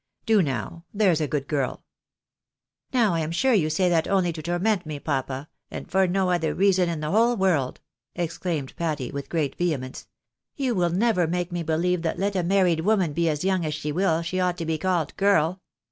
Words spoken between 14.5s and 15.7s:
to be called GiEL